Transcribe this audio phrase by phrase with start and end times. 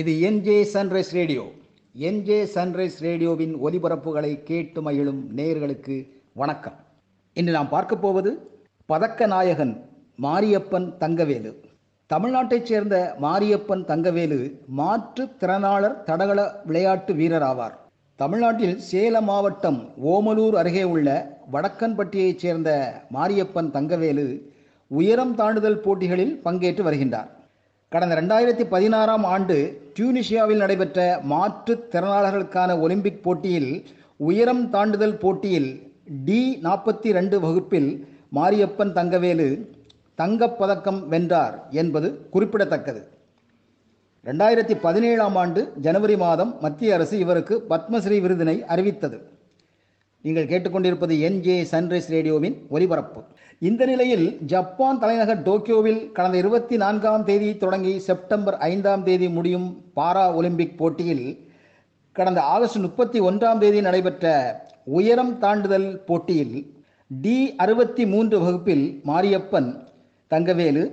[0.00, 1.42] இது NJ Sunrise Radio
[1.94, 5.96] NJ Sunrise ரேடியோவின் ஒலிபரப்புகளை கேட்டு மகிழும் நேயர்களுக்கு
[6.32, 6.74] வணக்கம்.
[7.34, 8.30] இன்று நாம் பார்க்க போவது
[8.88, 9.74] பதக்க நாயகன்
[10.22, 11.52] மாரியப்பன் தங்கவேலு.
[12.10, 14.38] தமிழ்நாட்டைச் சேர்ந்த மாரியப்பன் தங்கவேலு
[14.78, 17.76] மாற்றுத் திறனாளர் தடகள விளையாட்டு வீரர் ஆவார்.
[18.16, 24.26] தமிழ்நாட்டில் சேலம் மாவட்டம் ஓமலூர் அருகே உள்ள வடக்கன்பட்டியைச் சேர்ந்த மாரியப்பன் தங்கவேலு
[24.86, 27.30] உயரம் தாண்டுதல் போட்டிகளில் பங்கேற்று வருகின்றார்.
[27.88, 29.56] கடந்த ரெண்டாயிரத்தி பதினாறாம் ஆண்டு
[29.96, 30.98] டியூனிஷியாவில் நடைபெற்ற
[31.32, 33.70] மாற்றுத் திறனாளர்களுக்கான ஒலிம்பிக் போட்டியில்
[34.16, 35.70] உயரம் தாண்டுதல் போட்டியில்
[36.24, 37.90] டி நாற்பத்தி ரெண்டு வகுப்பில்
[38.36, 39.48] மாரியப்பன் தங்கவேலு
[40.18, 43.00] தங்கப்பதக்கம் வென்றார் என்பது குறிப்பிடத்தக்கது.
[44.24, 49.16] ரெண்டாயிரத்தி பதினேழாம் ஆண்டு ஜனவரி மாதம் மத்திய அரசு இவருக்கு பத்மஸ்ரீ விருதினை அறிவித்தது.
[50.24, 53.20] நீங்கள் கேட்டுக்கொண்டிருப்பது என்ஜே சன்ரைஸ் ரேடியோவின் ஒலிபரப்பு.
[53.58, 59.66] இந்த நிலையில் ஜப்பான் தலைநகர் டோக்கியோவில் கடந்த இருபத்தி நான்காம் தேதி தொடங்கி செப்டம்பர் ஐந்தாம் தேதி முடியும்
[59.96, 61.26] பாரா ஒலிம்பிக் போட்டியில்
[62.12, 64.32] கடந்த ஆகஸ்ட் முப்பத்தி ஒன்றாம் தேதி நடைபெற்ற
[64.84, 66.56] உயரம் தாண்டுதல் போட்டியில்
[67.10, 69.70] டி அறுபத்தி மூன்று வகுப்பில் மாரியப்பன்
[70.30, 70.84] தங்கவேலு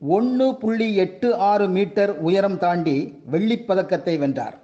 [0.00, 4.56] ஒன்று புள்ளி எட்டு ஆறு மீட்டர் உயரம் தாண்டி வெள்ளிப் பதக்கத்தை வென்றார்.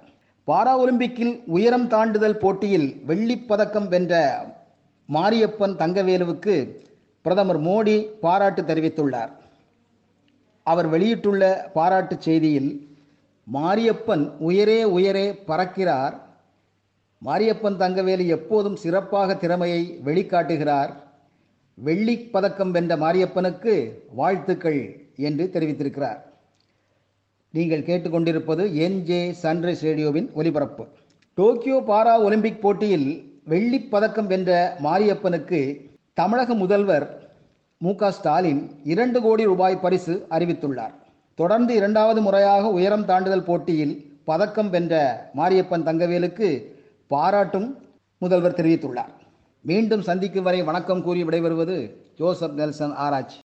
[0.47, 4.13] பாரா ஒலிம்பிக்கில் உயரம் தாண்டுதல் போட்டியில் வெள்ளிப் பதக்கம் வென்ற
[5.13, 6.77] மாரியப்பன் தங்கவேலுவுக்கு
[7.21, 9.29] பிரதமர் மோடி பாராட்டு தெரிவித்துள்ளார்.
[10.63, 12.87] அவர் வெளியிட்டுள்ள பாராட்டுச் செய்தியில்
[13.53, 16.13] மாரியப்பன் உயரே உயரே பறக்கிறார்.
[17.25, 20.93] மாரியப்பன் தங்கவேலு எப்போதும் சிறப்பாக திறமையை வெளிக்காட்டுகிறார்.
[21.73, 26.21] வெள்ளி பதக்கம் வென்ற மாரியப்பனுக்கு வாழ்த்துக்கள் என்று தெரிவித்திருக்கிறார்.
[27.55, 30.85] நீங்கள் கேட்டுக்கொண்டிருப்பது என்ஜே சன்ரைஸ் ரேடியோவின் ஒலிபரப்பு.
[31.33, 37.31] டோக்கியோ பாரா ஒலிம்பிக் போட்டியில் வெள்ளிப் பதக்கம் வென்ற மாரியப்பனுக்கு தமிழக முதல்வர்
[37.77, 40.93] மு ஸ்டாலின் இரண்டு கோடி ரூபாய் பரிசு அறிவித்துள்ளார்.
[41.35, 44.95] தொடர்ந்து இரண்டாவது முறையாக உயரம் தாண்டுதல் போட்டியில் பதக்கம் வென்ற
[45.35, 46.63] மாரியப்பன் தங்கவேலுக்கு
[47.07, 47.77] பாராட்டும்
[48.17, 49.13] முதல்வர் தெரிவித்துள்ளார்.
[49.61, 53.33] மீண்டும் சந்திக்கும் வரை வணக்கம் கூறி விடைபெறுவது ஜோசப் நெல்சன் ஆராய்ச்சி.